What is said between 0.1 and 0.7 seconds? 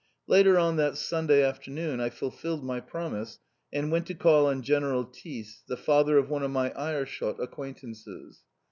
Later,